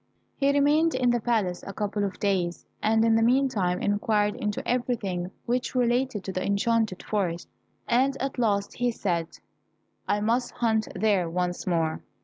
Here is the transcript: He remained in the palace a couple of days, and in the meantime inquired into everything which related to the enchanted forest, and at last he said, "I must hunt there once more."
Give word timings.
He 0.35 0.51
remained 0.51 0.95
in 0.95 1.11
the 1.11 1.19
palace 1.19 1.63
a 1.67 1.73
couple 1.73 2.03
of 2.03 2.19
days, 2.19 2.65
and 2.81 3.05
in 3.05 3.13
the 3.13 3.21
meantime 3.21 3.79
inquired 3.79 4.33
into 4.35 4.67
everything 4.67 5.29
which 5.45 5.75
related 5.75 6.23
to 6.23 6.31
the 6.31 6.43
enchanted 6.43 7.03
forest, 7.03 7.47
and 7.87 8.17
at 8.19 8.39
last 8.39 8.77
he 8.77 8.89
said, 8.89 9.27
"I 10.07 10.19
must 10.19 10.53
hunt 10.53 10.87
there 10.95 11.29
once 11.29 11.67
more." 11.67 12.01